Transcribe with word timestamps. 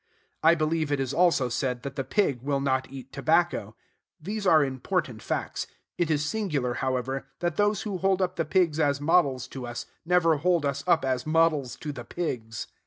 I 0.41 0.55
believe 0.55 0.91
it 0.91 0.99
is 0.99 1.13
also 1.13 1.47
said 1.47 1.83
that 1.83 1.95
the 1.95 2.03
pig 2.03 2.41
will 2.41 2.59
not 2.59 2.87
eat 2.89 3.11
tobacco. 3.13 3.75
These 4.19 4.47
are 4.47 4.63
important 4.65 5.21
facts. 5.21 5.67
It 5.95 6.09
is 6.09 6.25
singular, 6.25 6.73
however, 6.73 7.27
that 7.37 7.55
those 7.55 7.83
who 7.83 7.99
hold 7.99 8.19
up 8.19 8.35
the 8.35 8.43
pigs 8.43 8.79
as 8.79 8.99
models 8.99 9.47
to 9.49 9.67
us 9.67 9.85
never 10.03 10.37
hold 10.37 10.65
us 10.65 10.83
up 10.87 11.05
as 11.05 11.27
models 11.27 11.75
to 11.75 11.91
the 11.91 12.03
pigs. 12.03 12.65